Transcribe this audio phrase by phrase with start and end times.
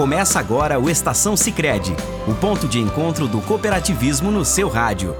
[0.00, 1.94] Começa agora o Estação Sicredi,
[2.26, 5.14] o ponto de encontro do cooperativismo no seu rádio.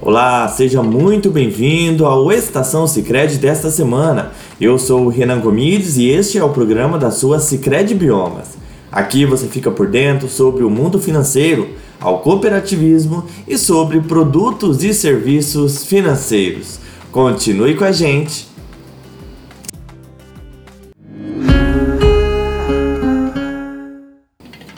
[0.00, 4.30] Olá, seja muito bem-vindo ao Estação Sicredi desta semana.
[4.60, 8.50] Eu sou o Renan Gomides e este é o programa da sua Sicredi Biomas.
[8.92, 14.94] Aqui você fica por dentro sobre o mundo financeiro, ao cooperativismo e sobre produtos e
[14.94, 16.78] serviços financeiros.
[17.10, 18.51] Continue com a gente.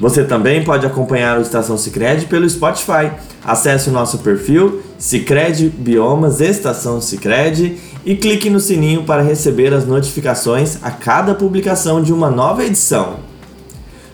[0.05, 3.11] Você também pode acompanhar o Estação Sicredi pelo Spotify.
[3.43, 9.87] Acesse o nosso perfil Sicredi Biomas Estação Sicredi e clique no sininho para receber as
[9.87, 13.21] notificações a cada publicação de uma nova edição.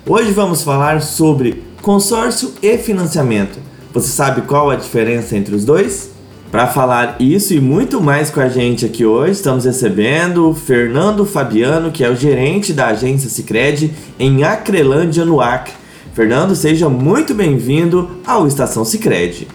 [0.06, 3.58] Hoje vamos falar sobre consórcio e financiamento.
[3.92, 6.10] Você sabe qual a diferença entre os dois?
[6.52, 11.26] Para falar isso e muito mais com a gente aqui hoje, estamos recebendo o Fernando
[11.26, 15.79] Fabiano, que é o gerente da agência Sicredi em Acrelândia, no Acre.
[16.20, 19.48] Fernando, seja muito bem-vindo ao Estação Sicredi.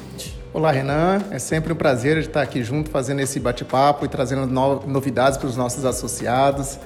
[0.51, 1.21] Olá, Renan.
[1.29, 5.47] É sempre um prazer estar aqui junto fazendo esse bate-papo e trazendo no novidades para
[5.47, 6.79] os nossos associados.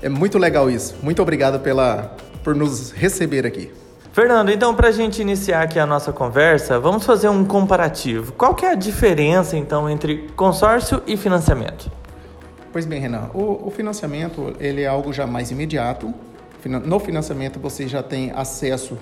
[0.00, 0.96] É muito legal isso.
[1.02, 3.70] Muito obrigado pela, por nos receber aqui.
[4.10, 8.32] Fernando, então para a gente iniciar aqui a nossa conversa, vamos fazer um comparativo.
[8.32, 11.92] Qual que é a diferença então entre consórcio e financiamento?
[12.72, 16.14] Pois bem, Renan, o, o financiamento ele é algo já mais imediato,
[16.64, 18.96] no financiamento você já tem acesso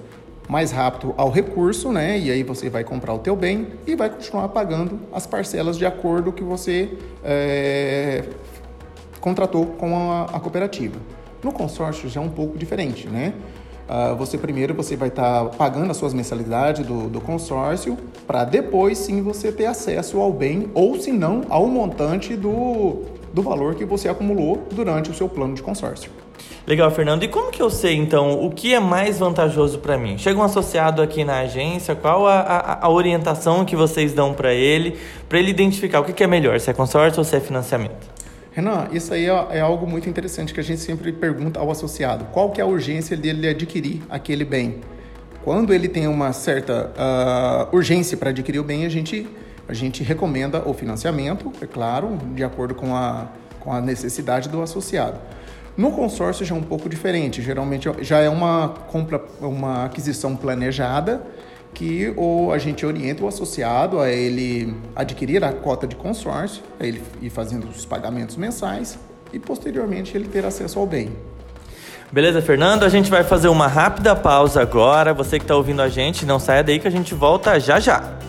[0.48, 2.18] mais rápido ao recurso, né?
[2.18, 5.86] E aí você vai comprar o teu bem e vai continuar pagando as parcelas de
[5.86, 6.90] acordo que você
[7.22, 8.24] é,
[9.20, 10.96] contratou com a, a, cooperativa.
[11.42, 13.32] No consórcio já é um pouco diferente, né?
[13.88, 18.42] Uh, você primeiro você vai estar tá pagando as suas mensalidades do, do consórcio para
[18.42, 23.02] depois sim você ter acesso ao bem ou se não ao montante do,
[23.34, 26.10] do valor que você acumulou durante o seu plano de consórcio.
[26.66, 27.24] Legal, Fernando.
[27.24, 30.16] E como que eu sei, então, o que é mais vantajoso para mim?
[30.16, 34.54] Chega um associado aqui na agência, qual a, a, a orientação que vocês dão para
[34.54, 34.96] ele,
[35.28, 38.14] para ele identificar o que, que é melhor, se é consórcio ou se é financiamento?
[38.52, 42.26] Renan, isso aí é, é, algo muito interessante que a gente sempre pergunta ao associado.
[42.26, 44.76] Qual que é a urgência dele adquirir aquele bem?
[45.42, 49.26] Quando ele tem uma certa uh, urgência para adquirir o bem, a gente,
[49.68, 53.28] a gente recomenda o financiamento, é claro, de acordo com a,
[53.60, 55.18] com a necessidade do associado.
[55.76, 61.22] No consórcio já é um pouco diferente, geralmente já é uma compra, uma aquisição planejada
[61.72, 66.86] que o, a gente orienta o associado a ele adquirir a cota de consórcio, a
[66.86, 68.96] ele ir fazendo os pagamentos mensais
[69.32, 71.10] e posteriormente ele ter acesso ao bem.
[72.12, 72.84] Beleza, Fernando?
[72.84, 75.12] A gente vai fazer uma rápida pausa agora.
[75.12, 78.23] Você que está ouvindo a gente, não saia daí que a gente volta já já.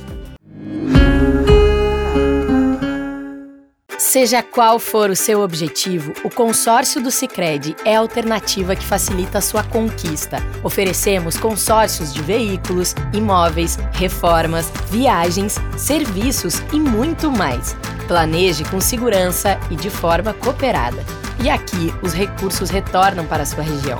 [4.15, 9.39] Seja qual for o seu objetivo, o consórcio do Sicredi é a alternativa que facilita
[9.39, 10.37] a sua conquista.
[10.63, 17.75] Oferecemos consórcios de veículos, imóveis, reformas, viagens, serviços e muito mais.
[18.07, 21.03] Planeje com segurança e de forma cooperada.
[21.43, 23.97] E aqui os recursos retornam para a sua região.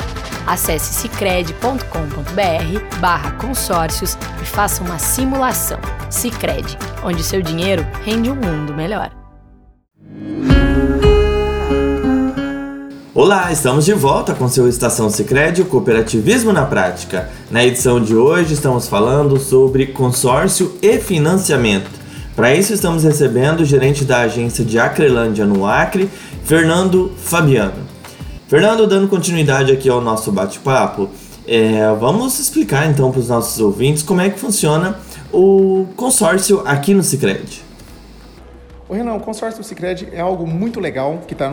[0.48, 5.82] Acesse cicred.com.br barra consórcios e faça uma simulação.
[6.10, 9.12] Cicred, onde seu dinheiro rende um mundo melhor.
[13.18, 17.30] Olá, estamos de volta com seu Estação Sicredi, cooperativismo na prática.
[17.50, 21.90] Na edição de hoje estamos falando sobre consórcio e financiamento.
[22.36, 26.10] Para isso estamos recebendo o gerente da agência de Acrelândia no Acre,
[26.44, 27.88] Fernando Fabiano.
[28.50, 31.10] Fernando, dando continuidade aqui ao nosso bate-papo,
[31.48, 35.00] é, vamos explicar então para os nossos ouvintes como é que funciona
[35.32, 37.64] o consórcio aqui no Sicredi.
[38.88, 41.50] O Renan, o consórcio do Cicred é algo muito legal que está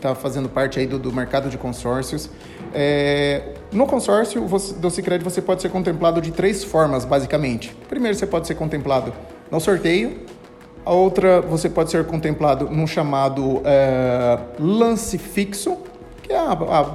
[0.00, 2.28] tá fazendo parte aí do, do mercado de consórcios.
[2.74, 4.44] É, no consórcio
[4.78, 7.72] do Cicred você pode ser contemplado de três formas, basicamente.
[7.88, 9.12] Primeiro, você pode ser contemplado
[9.48, 10.22] no sorteio.
[10.84, 15.78] A outra, você pode ser contemplado num chamado é, lance fixo,
[16.22, 16.86] que é a, a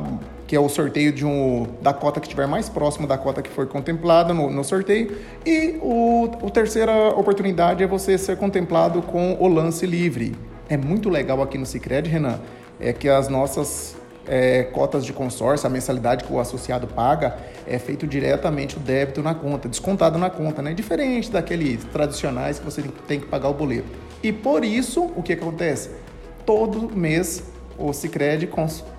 [0.51, 3.49] que é o sorteio de um, da cota que estiver mais próximo da cota que
[3.49, 5.17] foi contemplada no, no sorteio.
[5.45, 10.35] E o, a terceira oportunidade é você ser contemplado com o lance livre.
[10.67, 12.37] É muito legal aqui no Cicred, Renan,
[12.81, 13.95] é que as nossas
[14.27, 19.23] é, cotas de consórcio, a mensalidade que o associado paga, é feito diretamente o débito
[19.23, 20.73] na conta, descontado na conta, né?
[20.73, 23.87] Diferente daqueles tradicionais que você tem que pagar o boleto.
[24.21, 25.91] E por isso, o que acontece?
[26.45, 28.49] Todo mês o Cicred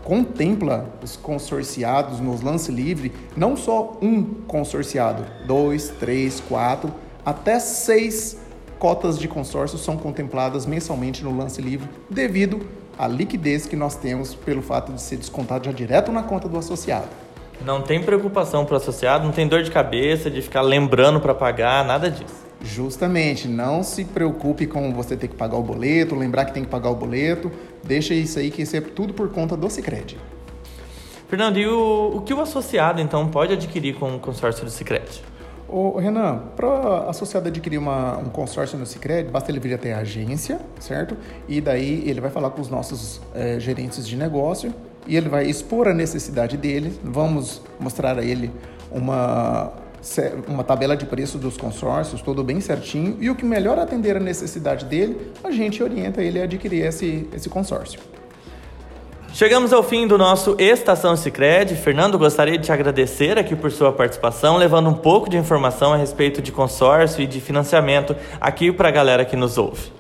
[0.05, 6.93] contempla os consorciados nos lance livre, não só um consorciado, dois, três, quatro,
[7.25, 8.39] até seis
[8.79, 12.61] cotas de consórcio são contempladas mensalmente no lance livre, devido
[12.99, 16.59] à liquidez que nós temos pelo fato de ser descontado já direto na conta do
[16.59, 17.09] associado.
[17.65, 21.35] Não tem preocupação para o associado, não tem dor de cabeça de ficar lembrando para
[21.35, 22.43] pagar, nada disso.
[22.61, 26.71] Justamente, não se preocupe com você ter que pagar o boleto, lembrar que tem que
[26.71, 27.51] pagar o boleto.
[27.83, 30.17] Deixa isso aí que isso é tudo por conta do Sicredi.
[31.29, 35.23] Fernando, e o, o que o associado então pode adquirir com o consórcio do Sicredi?
[35.69, 39.95] Ô, Renan, para o associado adquirir uma, um consórcio no Sicredi, basta ele vir até
[39.95, 41.17] a agência, certo?
[41.49, 44.75] E daí ele vai falar com os nossos é, gerentes de negócio
[45.07, 46.99] e ele vai expor a necessidade dele.
[47.03, 48.51] Vamos mostrar a ele
[48.91, 49.73] uma,
[50.49, 53.17] uma tabela de preço dos consórcios, tudo bem certinho.
[53.21, 57.29] E o que melhor atender a necessidade dele, a gente orienta ele a adquirir esse,
[57.35, 58.01] esse consórcio.
[59.35, 61.75] Chegamos ao fim do nosso Estação Sicredi.
[61.75, 65.97] Fernando, gostaria de te agradecer aqui por sua participação, levando um pouco de informação a
[65.97, 69.91] respeito de consórcio e de financiamento aqui para a galera que nos ouve.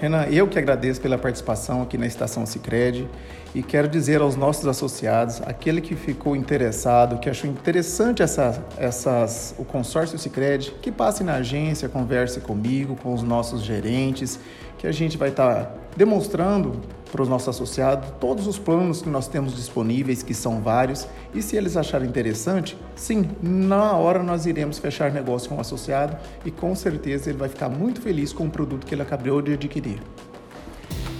[0.00, 3.06] Renan, eu que agradeço pela participação aqui na Estação Sicredi
[3.54, 9.54] e quero dizer aos nossos associados, aquele que ficou interessado, que achou interessante essa, essas,
[9.58, 14.40] o consórcio Sicredi, que passe na agência, converse comigo, com os nossos gerentes,
[14.80, 16.80] que a gente vai estar tá demonstrando
[17.12, 21.42] para os nossos associados todos os planos que nós temos disponíveis, que são vários, e
[21.42, 26.16] se eles acharem interessante, sim, na hora nós iremos fechar negócio com o associado
[26.46, 29.52] e com certeza ele vai ficar muito feliz com o produto que ele acabou de
[29.52, 30.00] adquirir.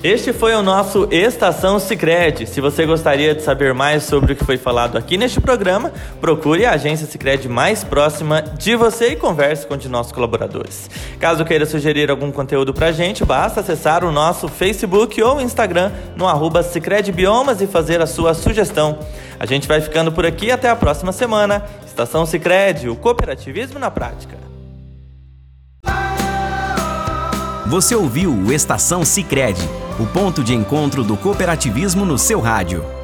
[0.02, 2.47] Este foi o nosso Estação Sicredi.
[2.47, 5.93] Se você gostaria de saber mais sobre o que foi falado aqui neste programa,
[6.23, 10.88] procure a agência Sicredi mais próxima de você e converse com um de nossos colaboradores.
[11.19, 16.26] Caso queira sugerir algum conteúdo pra gente, basta acessar o nosso Facebook ou Instagram no
[16.26, 16.64] arroba
[17.14, 19.00] Biomas e fazer a sua sugestão.
[19.38, 21.62] A gente vai ficando por aqui até a próxima semana.
[21.85, 24.38] Estação Sicredi, o cooperativismo na prática.
[27.67, 29.69] Você ouviu o Estação Sicredi
[30.00, 33.00] o ponto de encontro do cooperativismo no seu rádio.